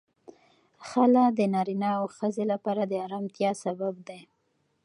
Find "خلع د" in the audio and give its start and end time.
0.87-1.39